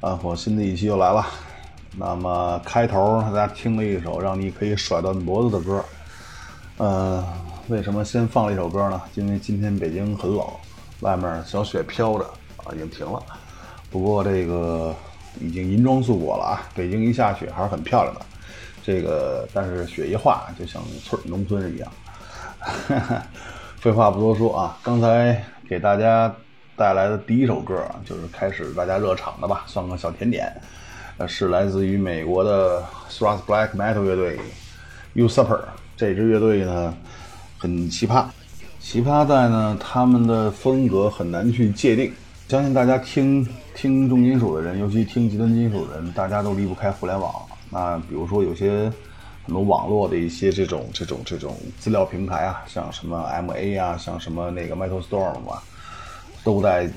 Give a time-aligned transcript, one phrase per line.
[0.00, 1.26] 暗火新的一期又来了。
[1.98, 5.82] 那么开头大家听了一首让你可以甩断脖子的歌。
[6.76, 7.24] 呃，
[7.68, 9.00] 为什么先放了一首歌呢？
[9.14, 10.46] 因为今天北京很冷，
[11.00, 12.24] 外面小雪飘着
[12.58, 13.22] 啊，已经停了。
[13.90, 14.94] 不过这个
[15.40, 18.20] 已经银装素裹了啊，北京一下雪还是很漂亮的。
[18.84, 21.90] 这个但是雪一化，就像村农村人一样。
[23.80, 26.32] 废话不多说啊，刚才给大家。
[26.76, 30.52] 带来的第一首歌啊，就是开始大家热场的吧，算个小甜点。
[31.16, 34.38] 呃，是来自于美国的 Thrash Black Metal 乐队
[35.14, 35.60] U.Super。
[35.96, 36.94] 这支乐队呢，
[37.56, 38.26] 很奇葩，
[38.78, 42.12] 奇葩在呢，他们的风格很难去界定。
[42.46, 43.42] 相信大家听
[43.74, 47.34] 听重金属的人，尤其听极端金属的人，大家都离不开互联网。
[47.70, 48.92] 那比如说有些
[49.46, 55.62] 很多网络的一些这种这种这种资料平台啊，像什么 MA 啊，像什么那个 Metal Storm 啊。
[56.46, 56.88] 都在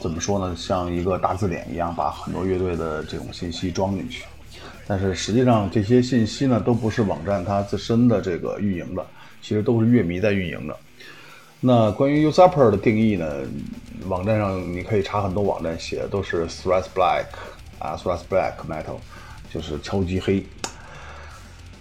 [0.00, 0.56] 怎么说呢？
[0.56, 4.24] 像一个大字典一样，把很多乐队的这种信息装进去。
[4.86, 9.04] 但是实际上，这些信息呢，都不是网站它自身的这个运营的，
[9.42, 10.74] 其实都是乐迷在运营的。
[11.60, 13.42] 那关于 Usurper 的定义呢？
[14.06, 17.26] 网站上你可以查很多网站写的都是 Thrash Black
[17.78, 18.96] 啊，Thrash Black Metal，
[19.52, 20.42] 就是敲击黑。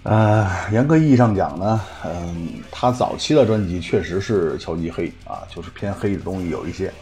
[0.06, 6.94] 呃，严格意义上讲呢，嗯，他早期的专辑确实是敲击黑啊，就是偏黑的东西有一些。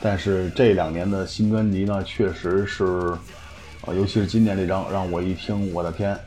[0.00, 3.14] 但是这两年的新专辑呢，确实是，
[3.86, 6.18] 啊，尤其是今年这张，让我一听，我的天，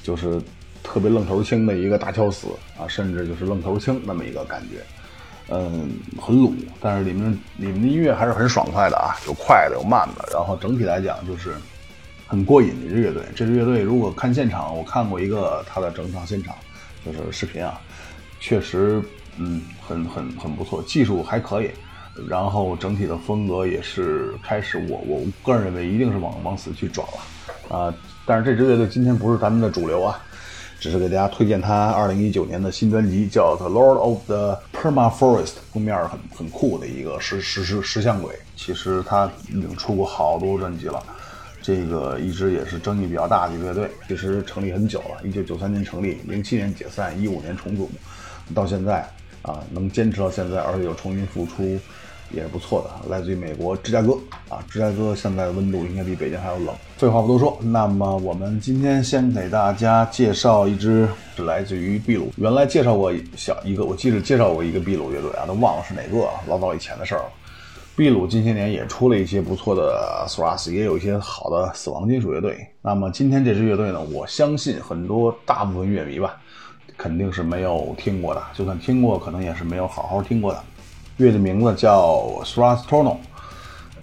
[0.00, 0.40] 就是
[0.84, 2.46] 特别愣头青的一个大敲死
[2.78, 4.76] 啊，甚至就是愣头青那么一个感觉。
[5.48, 5.90] 嗯，
[6.22, 11.52] 很鲁，但是里面里面的音乐还是很爽快的啊，有快的，有慢的，然后整体来讲就是。
[12.34, 13.22] 很过瘾的一支乐队。
[13.36, 16.52] 这支乐队如果看现场，我看过一个他的整场现场，
[17.06, 17.80] 就是视频啊，
[18.40, 19.00] 确实，
[19.38, 21.70] 嗯，很很很不错，技术还可以，
[22.28, 27.94] 然后整体的风格也是开始，我我个人认为一定是往往死去转了，啊，
[28.26, 30.20] 但是这支乐队今天不是咱们的主流啊，
[30.80, 38.34] 只是给大家推荐他二零一九年的新专辑，叫《The Lord of the Perma Forest》，封面很很酷的一个石石石石像鬼。
[38.56, 41.00] 其实他已经出过好多专辑了。
[41.66, 47.90] 这个一直也是争议比较大的乐队，其实成立很久了，一九九三年成立，零七年解散，一五年重组，
[48.54, 49.00] 到现在
[49.40, 51.62] 啊能坚持到现在，而且又重新复出，
[52.30, 53.08] 也是不错的。
[53.08, 54.12] 来自于美国芝加哥
[54.50, 56.74] 啊，芝加哥现在的温度应该比北京还要冷。
[56.98, 67.32] 废话不多说，那么我们今天先给大家介绍一支是来自于秘鲁，原来介绍过小一个，我记得介绍过一个秘鲁乐队啊，都忘了是哪个，老早以前的事儿了。
[67.96, 72.66] 秘鲁近些年也出了一些不错的 Suras，也有一些好的死亡金属乐队。
[72.82, 76.36] 那么今天这支乐队呢，我相信很多大部分乐迷吧，
[76.98, 80.60] 肯定是没有听过的，就算听过，可能也是没有好好听过的。
[81.18, 83.18] 乐队名字叫 Suras Tono，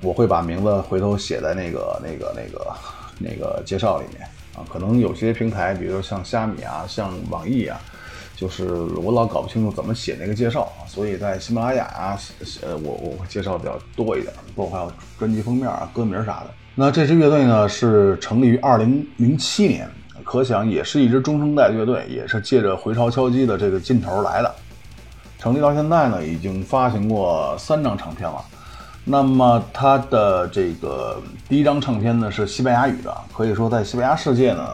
[0.02, 2.74] 我会把名字回头写在那个那个那个
[3.20, 4.64] 那个介绍里面啊。
[4.72, 7.78] 可能有些平台，比如说像虾米啊，像网易啊。
[8.42, 8.66] 就是
[9.04, 12.18] 我老搞不清楚怎么写那个介绍，所以在喜马拉雅啊，
[12.64, 16.50] 呃，我我会介绍比较多一点，包括还有专辑封面啊、歌名啥的。
[16.74, 19.88] 那这支乐队呢是成立于二零零七年，
[20.24, 24.52] 可想也是一支中生代乐队，也是借着回潮敲击的这个劲头来的。
[25.38, 28.44] 成立到现在呢，已经发行过三张唱片了。
[29.06, 34.68] 那么它的这个第一张唱片呢是西班牙语的，可以说在西班牙世界呢，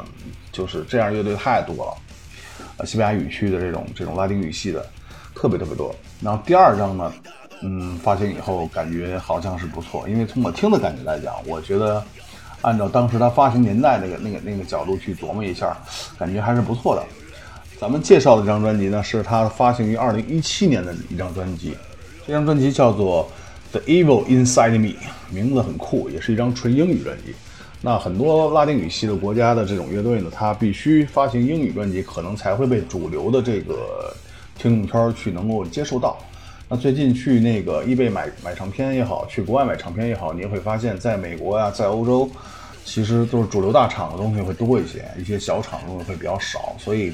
[0.53, 1.97] 就是这样乐队太多了。
[2.77, 4.85] 呃，西班牙语区的这种这种拉丁语系的
[5.35, 5.93] 特别特别多。
[6.21, 7.13] 然后第二张呢，
[7.61, 12.03] 嗯，发行以后感觉好像是不错，因为从我听的感觉来讲，我觉得
[12.61, 15.77] 按照当时它发行年代那个那个那个角度去琢磨一下，
[16.17, 17.03] 感觉还是不错的。
[17.79, 21.77] 咱们介绍的这张专辑呢，是它发行于二零一七年的一张专辑，
[22.25, 23.29] 这张专辑叫做
[23.79, 24.87] 《The Evil Inside Me》，
[25.29, 27.35] 名字很酷，也是一张纯英语专辑。
[27.87, 34.13] 那很多拉丁语系的国家的这种乐队呢，它必须发行英语专辑，可能才会被主流的这个
[34.57, 36.17] 听众圈去能够接受到。
[36.67, 42.29] 那最近去那个易贝买买唱片也好，去国外买唱片也好，你会发现在美国呀，在欧洲，
[42.83, 46.75] 其实都是主流大厂的东西会多一些，一些小厂的东西会比较少。
[46.77, 47.13] 所以，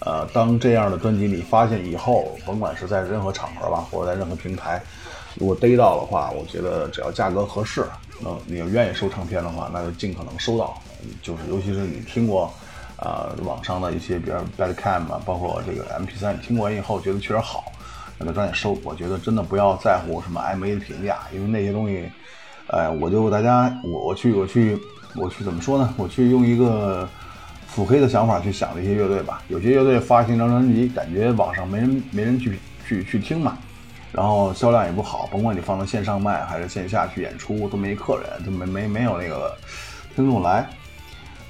[0.00, 4.80] 呃，当这样的专辑你发现以后，甭管是在任何场合吧，或者在任何平台，
[5.34, 7.84] 如果逮到的话，我觉得只要价格合适。
[8.24, 10.80] 嗯，你要愿意收唱片的话，那就尽可能收到。
[11.22, 12.52] 就是尤其是你听过，
[12.96, 17.72] 啊，网上的一些，比如 Badcam 啊，包括这个 MP3，你听过完以后觉得确实好，
[18.18, 18.78] 那就抓紧收。
[18.82, 22.08] 我觉得真的不要在乎什么 MA 的评价，因为那些东西，
[22.68, 24.78] 哎，我就大家，我我去我去
[25.14, 25.94] 我去怎么说呢？
[25.98, 27.06] 我去用一个
[27.66, 29.42] 腹黑的想法去想这些乐队吧。
[29.48, 32.58] 有些乐队发行张专辑，感觉网上没人没人去
[32.88, 33.58] 去去听嘛。
[34.16, 39.54] 然后销量也不好，甭管你放到线上卖还是线下去演出，都没客人，就没没没有那个
[40.14, 40.66] 听众来。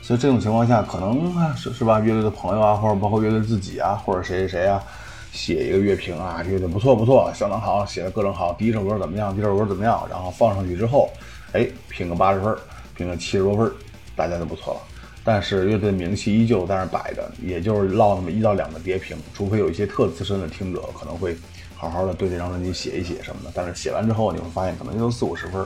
[0.03, 2.01] 所以这种情况下，可能是是吧？
[2.01, 4.83] 乐队的朋友啊，或者包括乐队自己啊，或者谁谁谁啊，
[5.31, 8.53] 写一个乐评啊，乐队不错不错，相当好，写的各种好。
[8.55, 9.33] 第一首歌怎么样？
[9.37, 10.05] 第二首歌怎么样？
[10.11, 11.09] 然后放上去之后，
[11.53, 12.53] 哎，评个八十分，
[12.97, 13.73] 评个七十多分，
[14.17, 14.81] 大家就不错了。
[15.23, 21.37] 但是乐队的名气依旧在那摆着，也就是落那么一到两个跌评，除非有一些特资深的听者可能会。
[21.77, 25.65] 好好的对这张专辑写一写什么的，但是写完之后你会发现可能就四五十分，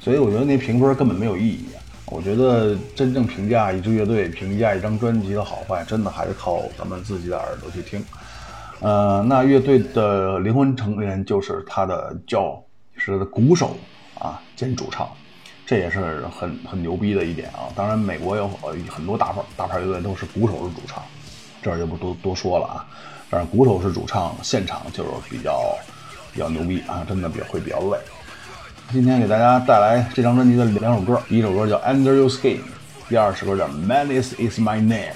[0.00, 1.66] 所以我觉得那评分根本没有意义。
[2.06, 8.04] 我觉得真正评价一支乐队、评价一张专辑的好坏，真的还是靠咱们自己的耳朵去听。
[8.80, 12.62] 呃，那乐队的灵魂成员就是他的叫
[12.96, 13.76] 是鼓手
[14.18, 15.08] 啊兼主唱，
[15.64, 17.72] 这也是很很牛逼的一点啊。
[17.74, 18.48] 当然，美国有
[18.88, 21.02] 很多大牌大牌乐队都是鼓手是主唱，
[21.62, 22.86] 这儿就不多多说了啊。
[23.34, 25.76] 但是鼓手是主唱，现场就是比较
[26.32, 27.98] 比较牛逼啊，真的比会比较累。
[28.92, 32.58] 今天给大家带来这张专辑的两首歌，第一首歌叫《Under Your Skin》，
[33.08, 35.14] 第二首歌叫《Manis Is My Name》。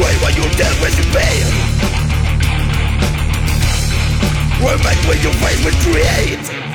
[0.00, 1.46] destroy what you dealt with in pain
[4.60, 6.70] Remake what your face will create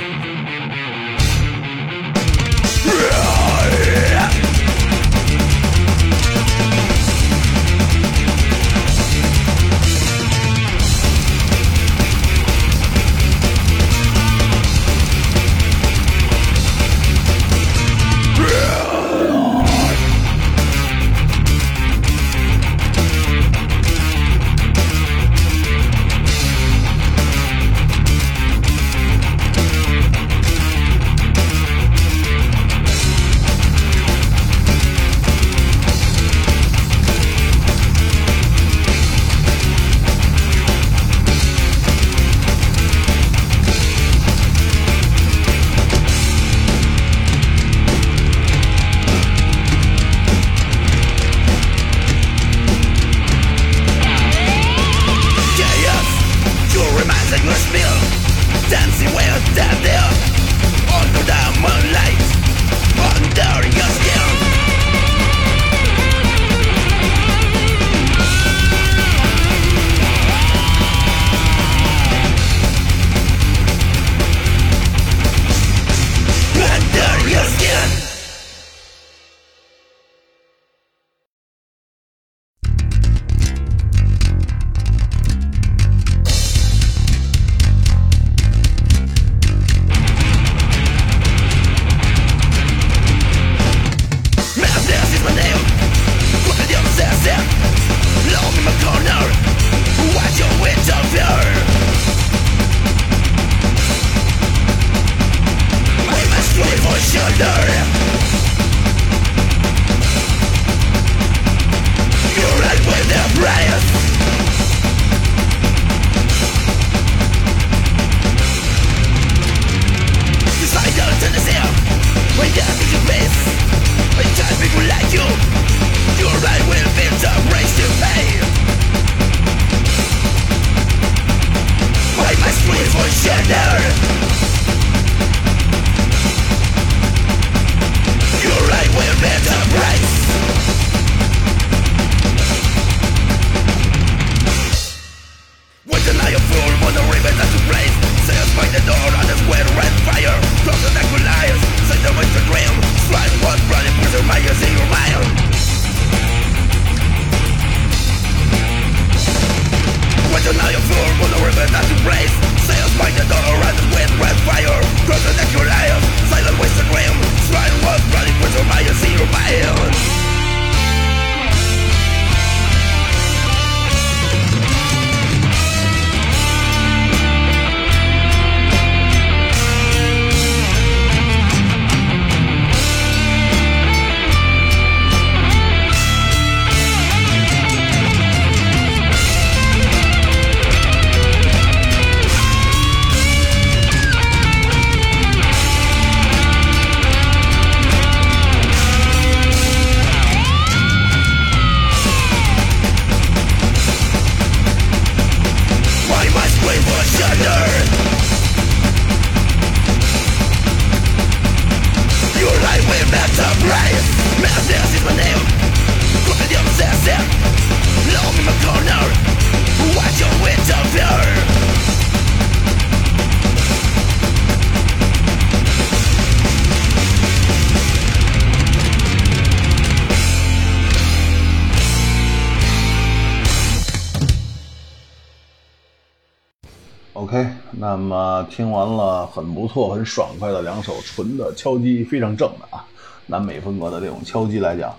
[237.16, 242.86] OK，那么听完了很不错、很爽快的两首纯的敲击，非常正的啊，
[243.28, 244.94] 南美风格的这种敲击来讲，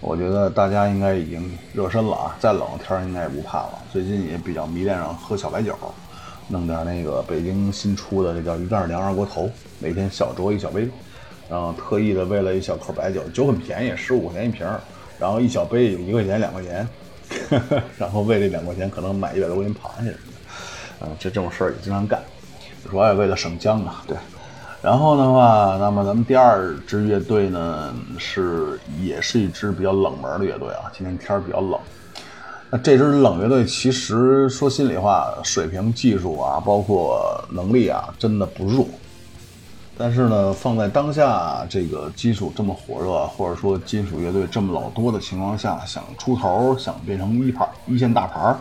[0.00, 3.78] 我觉得大家应该已经热身了啊，再冷的天应该也不怕了。
[3.90, 5.74] 最近也比较迷恋上喝小白酒，
[6.48, 10.86] 弄点那个北京新出的这叫鱼干凉二锅头，每天小酌一小杯，
[11.48, 14.66] 然后特意的为了一小口白酒，酒很便宜，十五块钱一瓶，
[15.18, 16.86] 然后一小杯一块钱、两块钱，
[17.96, 20.14] 然后为这两块钱可能买一百多块钱螃蟹。
[21.00, 22.20] 嗯，这这种事儿也经常干，
[22.90, 23.96] 主要也为了省姜嘛。
[24.06, 24.16] 对，
[24.82, 30.90] 然后的话，那么咱们第二支乐队呢，是也是一支比较冷门的乐队啊。
[30.96, 31.78] 今天天儿比较冷，
[32.70, 38.86] 那这支冷乐队其实说心里话，水平、技术啊，包括能力啊，真的不弱。
[39.98, 48.58] 但是呢，放在当下这个金属这么火热，或者说金属乐队这么老多的情况下，想出头，想变成一牌一线大牌儿。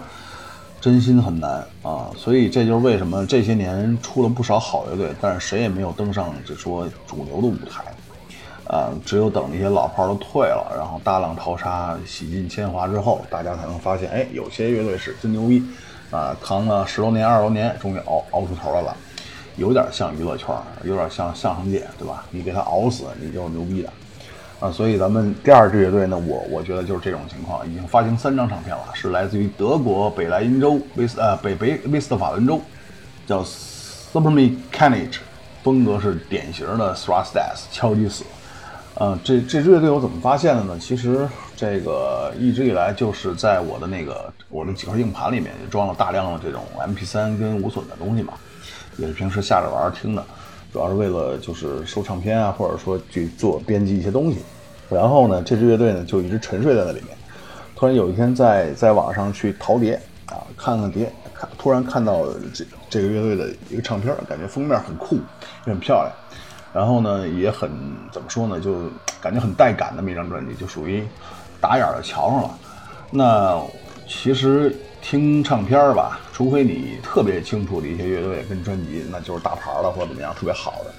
[0.85, 7.83] 真心很难啊，所以这就是为什么这些年出了不少好乐队，但是谁也没有登上就说主流的舞台，
[8.67, 15.63] 啊，只有等那些老炮都退了，然后大浪淘沙、洗尽铅华之后，大家才能发现，哎，有些乐队是真牛逼，
[16.11, 18.95] 啊，扛了十多年、二十多年，终于熬熬出头来了，
[19.55, 22.23] 有点像娱乐圈，有点像相声界，对吧？
[22.29, 23.89] 你给他熬死，你就是牛逼的。
[24.59, 32.61] 啊，所以咱们第二支乐队呢，我我觉得就是这种情况，已经发行三张唱片了，是来自于德国北莱茵州威斯呃北北威斯特法伦州，
[33.27, 35.21] 叫 Superme c a n a g e
[35.61, 38.23] 风格是典型的 Thrust Death 敲击死。
[38.97, 40.77] 呃，这这支乐队我怎么发现的呢？
[40.79, 48.35] 其实这个一直以来就是在我的那个我的几块硬盘里面也装了大量的这种 MP3 跟无损的东西嘛，
[48.95, 50.23] 也是平时下着玩听的。
[50.75, 54.39] 主要是为了就是收唱片啊，或者说去做编辑一些东西。
[54.89, 57.17] 然后呢，这支乐队呢就一直沉睡在那里面。
[57.77, 65.15] 突然有一天在在网上去淘碟啊，看看碟，看突然看到这这个乐队的一个唱片，感觉封面很酷，
[65.65, 66.11] 也很漂亮。
[66.73, 67.71] 然后呢，也很
[68.11, 71.07] 怎么说呢，就感觉很带感那么一张专辑，就属于
[71.61, 72.59] 打眼儿就瞧上了。
[73.11, 73.61] 那
[74.09, 74.75] 其实。
[75.07, 80.91] 听唱片儿吧，除非你特别清楚的一些乐队跟专辑，那就是大牌了或者怎么样特别好的。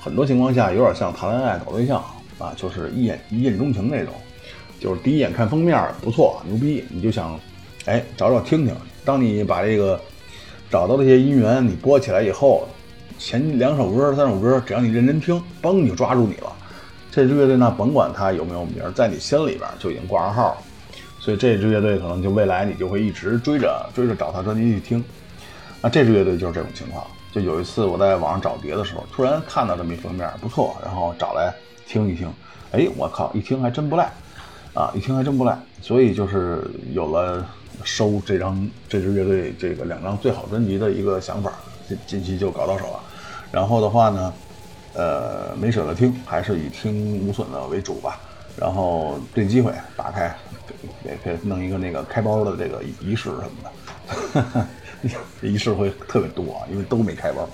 [0.00, 2.02] 很多情况下有点像谈恋爱搞对象
[2.38, 4.14] 啊，就是一眼一见钟情那种，
[4.80, 7.38] 就是第一眼看封面不错牛逼，你就想
[7.84, 8.74] 哎找找听听。
[9.04, 10.00] 当你把这个
[10.70, 12.66] 找到这些音源你播起来以后，
[13.18, 16.50] 前两首歌三首歌，只要你认真听，嘣就抓住你了。
[17.10, 20.56] 这支乐队呢，甭管它有没有名，在你心里边就已经挂上号了。
[21.30, 25.04] 所以这支乐队可能就未来你就会一直追着追着找他专辑去听，
[25.80, 27.06] 那这支乐队就是这种情况。
[27.32, 31.54] 就有一次我在网上找碟的时候，突然看到这么一封面不错，然后找来
[31.86, 32.28] 听一听，
[32.72, 34.10] 哎，我靠，一听还真不赖，
[34.74, 35.56] 啊，一听还真不赖。
[35.80, 37.46] 所以就是有了
[37.84, 41.52] 收这张这支乐队这个两张最好专辑的一个想法，
[41.86, 43.00] 近近期就搞到手了。
[43.52, 44.34] 然后的话呢，
[44.94, 48.18] 呃，没舍得听，还是以听无损的为主吧。
[48.56, 50.36] 然后这机会打开。
[51.04, 54.66] 也可以弄一个那个开包的这个仪式什么
[55.40, 57.48] 的，仪式会特别多啊，因为都没开包。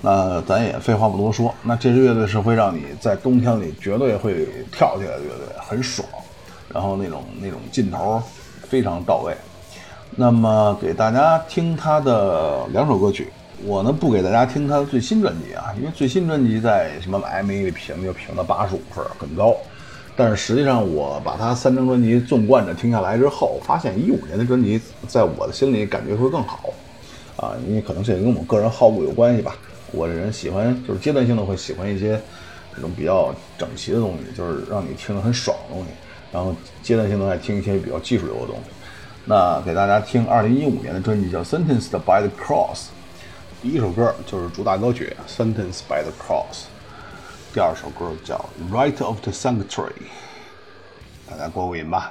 [0.00, 6.06] 那咱也废话不多说，那这支乐队是会让你在冬天里绝对会跳起来的乐队，很爽，
[6.68, 8.20] 然后那种那种劲头
[8.62, 9.32] 非常到位。
[10.16, 13.32] 那么给大家听他的两首歌曲，
[13.64, 19.56] 我呢不给大家听他的最新专辑啊，因为最新专辑在什么 M A 里评就评了八十五分，很高。
[20.14, 26.70] 但是实际上，我把他三张专辑纵贯着听下来之后，发现一五年的专辑在我的心里感觉会更好，
[27.36, 29.56] 啊，因为可能这也跟我个人好恶有关系吧。
[29.90, 32.20] 我这人喜欢就是阶段性的会喜欢一些
[32.74, 35.88] 这种比较整齐的东西，就是让你听着很爽的东西，
[36.30, 38.70] 然后阶段性的爱听一些比较技术流的东西。
[39.24, 42.76] 那给大家听二零一五年的专辑叫《Sentenced by the Cross》，
[43.62, 46.64] 第一首歌就是主打歌曲《Sentenced by the Cross》。
[47.54, 48.34] 第二首歌叫
[48.74, 49.92] 《Right of the Sanctuary》，
[51.28, 52.10] 大家过过瘾吧。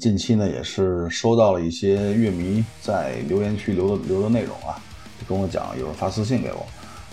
[0.00, 4.80] 近期呢也是收到了一些乐迷在留言区留的留的内容啊，
[5.28, 6.66] 跟我讲，有人发私信给我，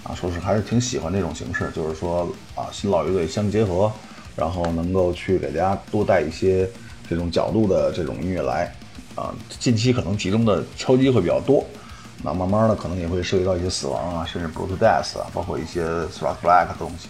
[0.03, 3.91] 啊，说是还是挺喜欢这种形式，就是说啊，新老乐队相结合，
[4.37, 6.67] 然后能够去给大家多带一些
[7.09, 8.73] 这种角度的这种音乐来，
[9.15, 11.65] 啊，近期可能集中的敲击会比较多，
[12.23, 15.83] 那慢慢的可能也会涉及到一些死亡啊，甚至 b r u t a death 啊，包括一些
[16.21, 17.09] rock black 的东西，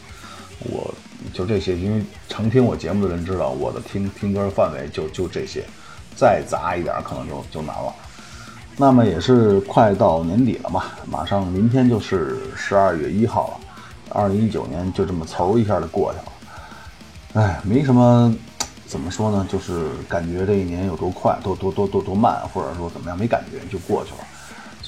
[0.61, 0.91] 我。
[1.33, 5.63] 就这些，因为常听我节目的人知道，我的听听歌范围就就这些，
[6.15, 7.93] 再杂一点可能就就难了。
[8.77, 13.59] 那么也是快到年底了嘛，马上明天就是十二月一号了，
[14.09, 17.43] 二零一九年就这么嗖一下就过去了。
[17.43, 18.35] 哎，没什么，
[18.85, 19.47] 怎么说呢？
[19.49, 24.17] 就是感觉这一年有多快，多多多多多慢，或者说怎么样，没感觉就过去了。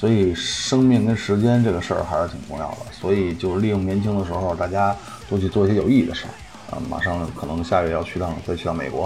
[0.00, 4.96] 所以生命跟时间这个事儿还是挺重要的，所以就是利用年轻的时候，大家。
[5.28, 6.82] 多去做一些有意义的事儿啊！
[6.90, 9.04] 马上可能下月要去趟，再去趟美国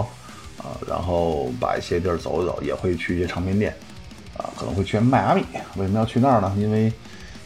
[0.57, 3.71] 啊，然后把一些地儿走一走，也会去一些唱片店
[4.35, 5.43] 啊，可能会去迈阿密。
[5.75, 6.51] 为什么要去那儿呢？
[6.57, 6.91] 因为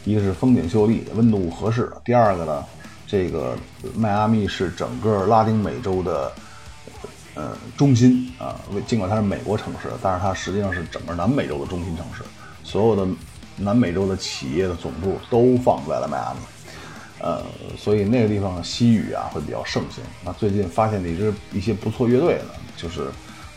[0.04, 2.64] 一个是风景秀丽，温度合适；第二个呢，
[3.06, 3.54] 这个
[3.94, 6.32] 迈阿密是整个拉丁美洲的
[7.34, 8.58] 呃中心啊。
[8.86, 12.22] 尽管它是美国城市，但是它实际上是整个南美洲的中心城市，
[12.64, 13.06] 所有的
[13.60, 16.40] 南美洲的企业的总部都放在了迈阿密。
[17.22, 17.44] 呃，
[17.76, 20.02] 所以那个地方西语啊会比较盛行。
[20.24, 23.08] 那最近发现的一支一些不错乐队呢，就是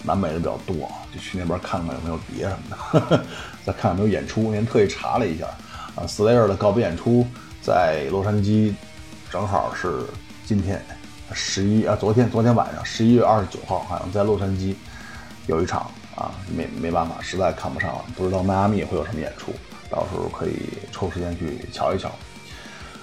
[0.03, 0.75] 南美的比较多，
[1.13, 3.23] 就去那边看看有没有碟什么的，
[3.65, 4.43] 再看看有没有演出。
[4.43, 5.45] 那天特意查了一下，
[5.95, 7.25] 啊，Slayer 的告别演出
[7.61, 8.73] 在洛杉矶，
[9.31, 10.03] 正好是
[10.45, 10.83] 今天
[11.31, 14.75] 十一啊，昨天昨天晚上十一月二十九号，好像在洛杉矶
[15.47, 19.53] 有一场啊，没没办法，实在看不上了，不知道迈阿密会有什么演出，
[19.93, 20.53] 到时候可以
[20.91, 22.11] 抽时间去瞧一瞧。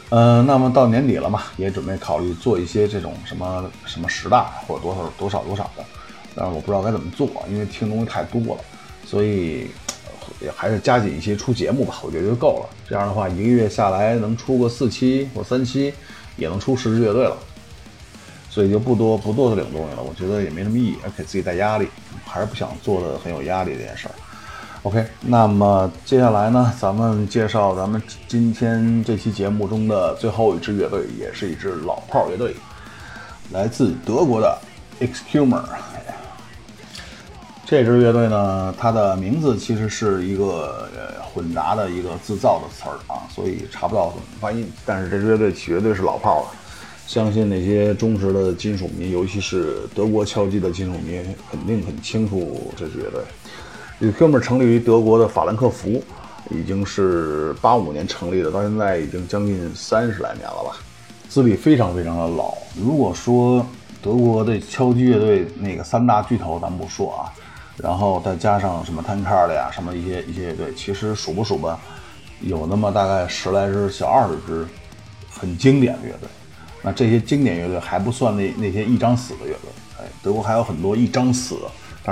[0.09, 5.85] 嗯，那么到年底了嘛，也准备考虑做一些这种什么什么十大或者多少多少多少的，
[6.35, 8.61] 但是我不知道该怎么做，因为听东西太多了，
[9.07, 9.69] 所以
[10.41, 12.69] 也还是加紧一些出节目吧，我觉得就够了。
[12.89, 15.95] 这样的话，一个月下来能出个四期或三期，
[16.37, 17.37] 也能出十支乐队了，
[18.51, 20.03] 所以就不多不多的领东西了。
[20.03, 21.87] 我觉得也没什么意义，给自己带压力，
[22.27, 24.15] 还是不想做的很有压力这件事儿。
[24.83, 32.57] OK，那么接下来呢，咱们介绍咱们今天这期节目中的最后一支乐队，也是一支老炮乐队，
[33.53, 34.59] 来自德国的
[34.99, 35.63] Excumer。
[37.67, 40.89] 这支乐队呢，它的名字其实是一个
[41.31, 44.67] 混杂的一个自造的词儿啊，所以查不到怎么发音。
[44.87, 46.49] 但是这支乐队绝对是老炮了，
[47.07, 53.21] 相信那些忠实的金属迷，尤其是德国敲击的金属迷，肯定很清楚这支乐队。
[54.01, 56.03] 这哥们儿成立于德国的法兰克福，
[56.49, 60.77] 已经是八五年成立的，到现在已经将近三十来年了吧，
[61.29, 62.55] 资历非常非常的老。
[62.75, 63.65] 如果说
[64.01, 67.29] 德国的敲击乐队那个三大巨头咱不说啊，
[67.77, 71.79] 然后再加上什么 t a n k a r 的呀，什么一些一些乐队，其实数不数吧，
[72.41, 74.67] 有那么大概十来支、小二十支
[75.31, 76.29] 很经典的乐队。
[76.81, 81.59] 那这些经典乐队还不算那那些一张死的乐队，哎，德国还有很多一张死。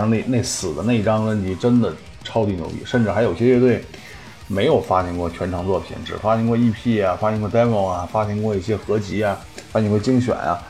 [0.06, 3.84] 那那死的那张专辑真的超级牛逼，甚至还有些乐队
[4.46, 9.38] 没有发行过全长作品，只发行过 EP 啊，发行过 demo 啊，发行过一些合集啊，
[9.72, 10.62] 发行过精选啊。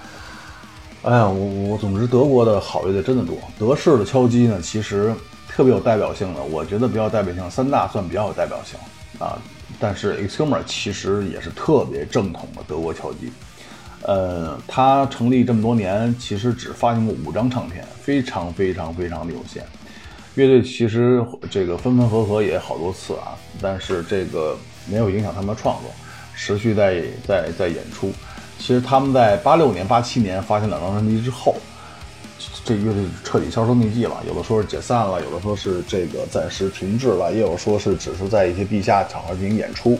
[1.02, 3.36] 哎呀，我我总之德国的好乐队真的多。
[3.58, 5.14] 德式的敲击呢，其实
[5.48, 8.78] 特别有代表性的，我觉得比较代表性三大算比较有代表性
[9.18, 9.38] 啊。
[9.78, 13.30] 但是 Exhumer 其实也是特别正统的德国敲击。
[14.02, 19.64] 呃，他成立这么多年，其实只发行过五张唱片，非常非常非常的有限。
[20.34, 24.56] 乐队其实这个分分合合也好多次啊，但是这个
[24.88, 25.90] 没有影响他们的创作，
[26.36, 28.12] 持续在在在演出。
[28.58, 31.56] 其实他们在八六年、八七年发行两张专辑之后，
[32.64, 34.16] 这乐队彻底销声匿迹了。
[34.28, 39.98] 有的说是解散了，有的说是这个暂时停滞了，也有说是只是在一些地下场合进行演出。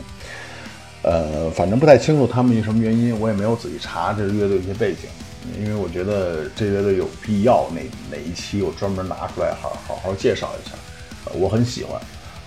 [1.01, 5.09] 呃，反正不太清楚他们因什么原因，我也没有仔细查这支乐队一些背景，
[5.57, 7.81] 因为我觉得这乐队有必要哪
[8.11, 10.75] 哪一期我专门拿出来好好好介绍一下。
[11.33, 11.99] 我很喜欢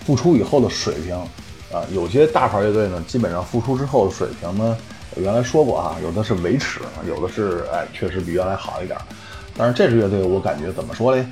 [0.05, 1.15] 复出以后的水平
[1.71, 4.77] 啊，有些大牌乐队呢，基本上复出之后的水平呢，
[5.15, 8.97] 原来说过啊，有的是维持，有的是哎，确实比原来好一点。
[9.57, 11.25] 但是这支乐队我感觉怎么说嘞？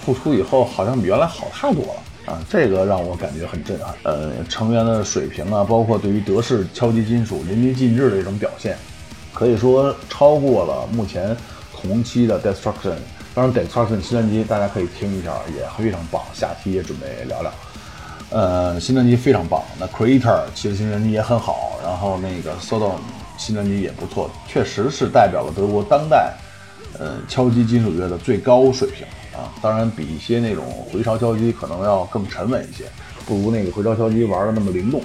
[0.00, 2.02] 复出以后好像比原来好太多了。
[2.26, 3.94] 啊，这个让我感觉很震撼。
[4.04, 8.76] 呃，成员的水平啊，包括对于德式敲击金属淋漓尽致的一种表现，
[9.34, 11.36] 可以说超过了目前
[11.74, 12.94] 同期的 Destruction。
[13.34, 16.22] 当然，Destruction 新专辑大家可以听一下，也非常棒。
[16.32, 17.52] 下期也准备聊聊。
[18.30, 19.60] 呃，新专辑非常棒。
[19.80, 22.98] 那 Creator 其实新专辑也很好，然后那个 Sodom
[23.36, 26.34] 新专辑也不错，确实是代表了德国当代
[26.98, 29.06] 呃敲击金属乐的最高水平。
[29.34, 32.84] 啊，当然比一些那种回潮敲击可能要更沉稳一些，
[33.26, 35.02] 不如那个回潮敲击玩的那么灵动。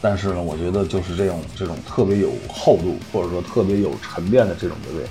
[0.00, 5.08] 但是呢，我觉得就是这种这种特别有厚度或者说特别有沉淀的这种乐队，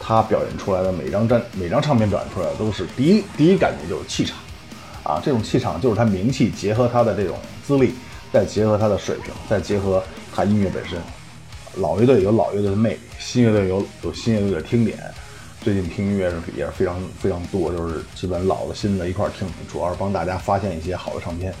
[0.00, 4.38] 它表现出来的每张专每张唱片表现出来的都是第一第一感觉就是气场，
[5.02, 7.92] 啊，这种气场就是他名气结合他的这种资历，
[8.32, 10.02] 再结合他的水平，再结合
[10.34, 10.98] 他音乐本身。
[11.76, 14.98] 老乐队有老乐队的魅力，新乐队有有新乐队的听点。
[15.62, 21.52] 最近听音乐也是非常非常多，就是基本老的新的一块听，主要是帮大家发现一些好的唱片。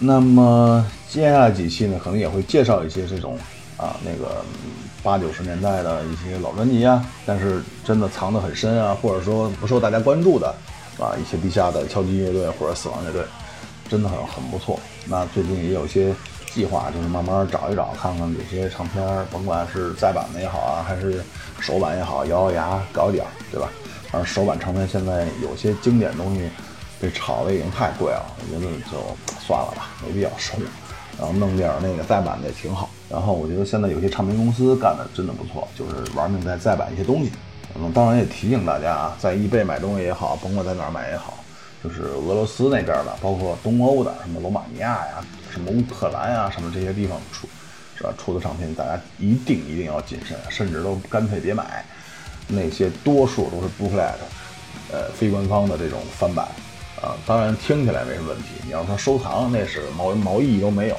[0.00, 3.38] 那么接下来几期呢，可能也会介绍一些这种
[3.76, 4.44] 啊那个
[5.04, 10.52] 八九十年代的一些老专辑啊，但是真的藏得很深啊，或者说不受大家关注的
[10.98, 13.22] 啊一些地下的敲击乐队或者死亡乐队，
[13.88, 14.80] 真的很很不错。
[15.06, 16.12] 那最近也有些
[16.58, 19.00] 计划，就是慢慢找一找，看看有些唱片，
[19.30, 21.22] 甭管是再版的也好啊，还是
[21.60, 23.68] 首版也好，咬咬牙搞一点，对吧？
[24.10, 26.50] 而首版唱片现在有些经典东西。
[27.00, 28.98] 被炒的已经太贵了，我觉得就
[29.38, 30.54] 算了吧，没必要收。
[31.16, 32.90] 然后弄点儿那个再版的也挺好。
[33.08, 37.30] 然后我觉得现在有些唱片公司干的真的不错，就是玩命在再版一些东西。
[37.76, 41.38] 嗯，当然也提醒大家啊，在易贝买东西也好，甭管在哪儿买也好，
[41.84, 45.24] 就是俄罗斯那边的，包括东欧的，什么罗马尼亚呀、
[45.58, 47.48] 什么乌克兰啊，什么这些地方出
[47.96, 48.14] 是吧？
[48.16, 51.84] 出的唱片，大家一定一定要谨慎，甚至都干脆别买。
[52.46, 54.14] 那些多数都是 bootleg，
[54.90, 56.46] 呃，非官方的这种翻版。
[57.02, 58.48] 啊，当然听起来没什么问题。
[58.64, 60.96] 你要说收藏，那是毛毛意义都没有。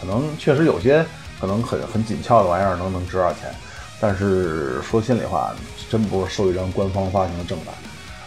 [0.00, 1.04] 可能确实有些
[1.40, 3.52] 可能很很紧俏的玩意儿能能值点钱，
[4.00, 5.54] 但是说心里话，
[5.90, 7.74] 真不是收一张官方发行的正版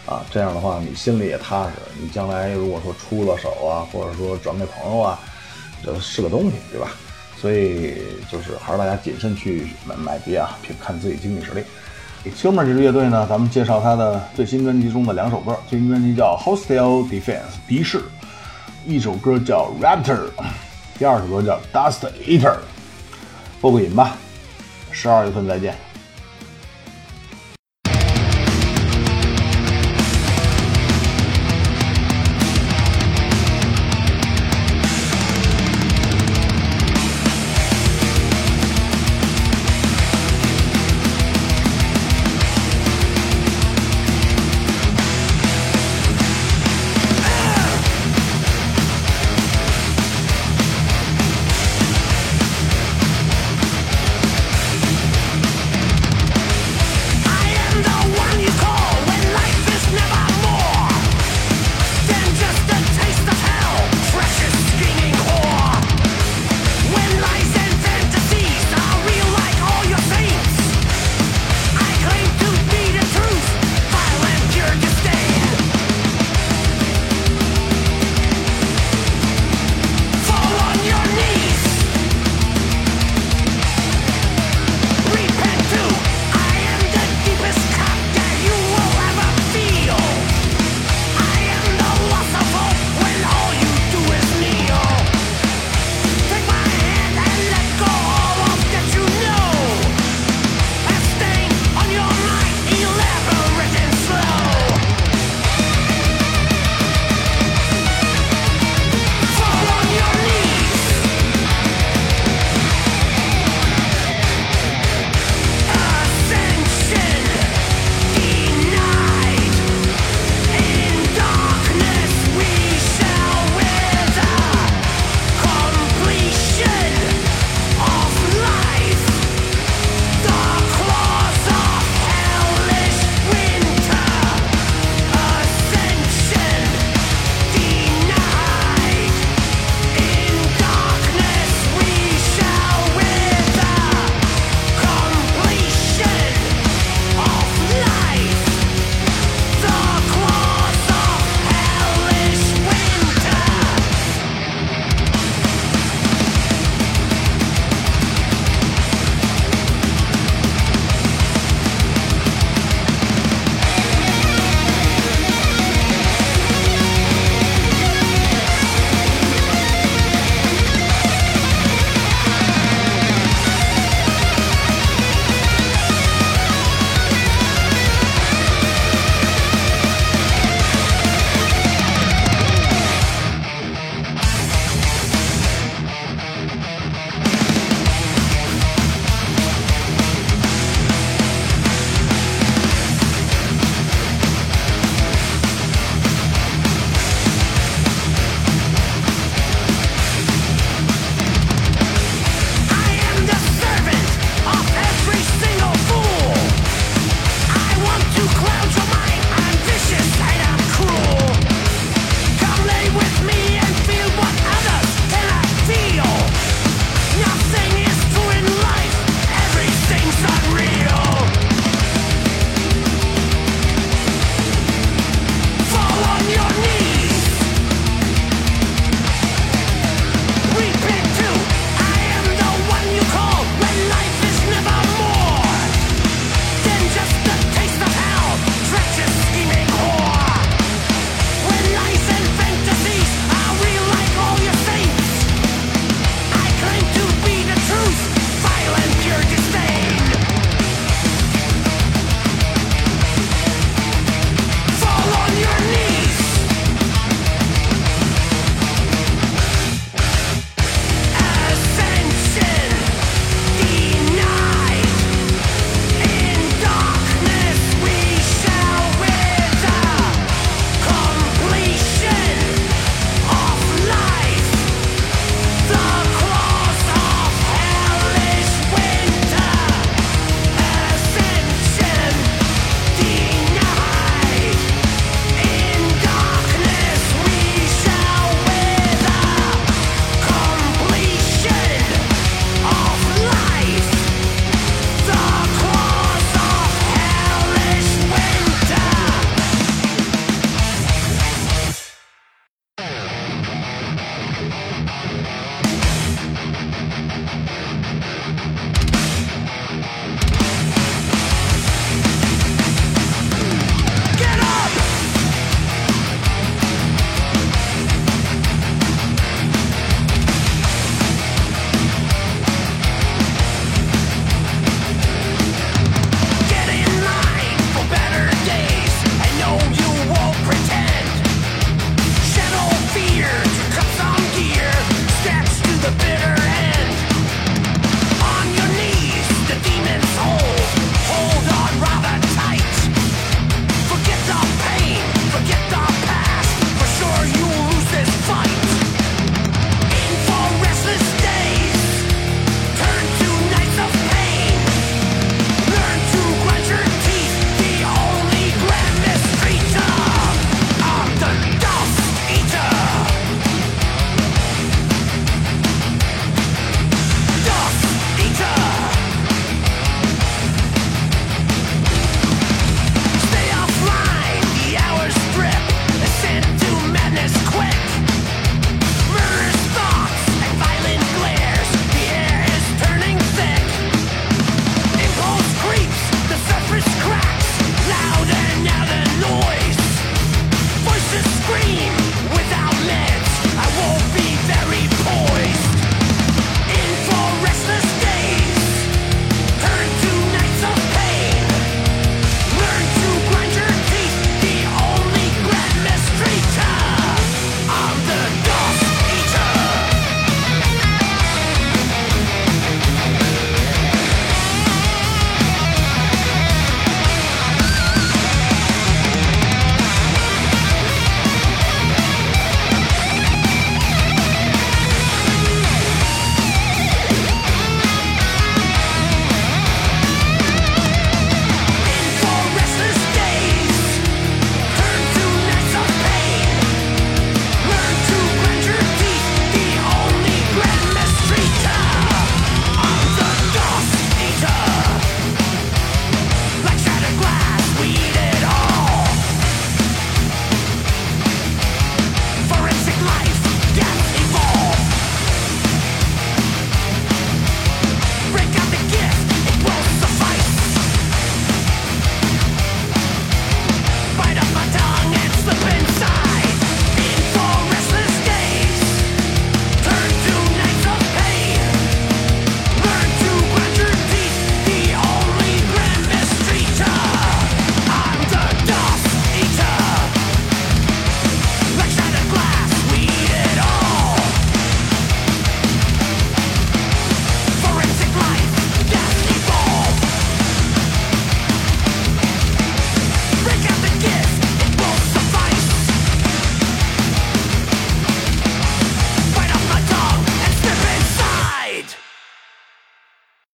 [0.06, 0.24] 啊。
[0.30, 1.72] 这样的话，你心里也踏实。
[2.00, 5.18] 你将来如果说出了手啊，或者说转给朋友啊，
[5.84, 6.90] 这是个东西，对吧？
[7.40, 7.98] 所以
[8.32, 11.62] 就是还是大家谨慎去买买碟啊，凭看自己经济实力。
[12.34, 15.56] 秋妹这支乐队呢，咱们介绍他的最新专辑中的两首歌。
[15.68, 18.02] 最新专辑叫《Hostile Defense》敌视，
[18.84, 20.16] 一首歌叫《Raptor》，
[20.98, 22.54] 第二首歌叫《Dust Eater》。
[23.60, 24.16] 播个瘾吧，
[24.90, 25.85] 十二月份再见。